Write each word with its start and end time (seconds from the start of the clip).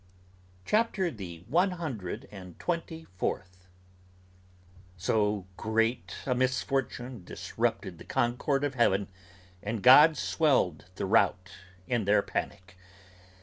CHAPTER 0.65 1.11
THE 1.11 1.43
ONE 1.47 1.73
HUNDRED 1.77 2.27
AND 2.31 2.57
TWENTY 2.59 3.05
FOURTH. 3.19 3.67
"So 4.97 5.45
great 5.57 6.15
a 6.25 6.33
misfortune 6.33 7.23
disrupted 7.23 7.99
the 7.99 8.03
concord 8.05 8.63
of 8.63 8.73
heaven 8.73 9.09
And 9.61 9.83
gods 9.83 10.17
swelled 10.19 10.85
the 10.95 11.05
rout 11.05 11.51
in 11.85 12.05
their 12.05 12.23
panic! 12.23 12.77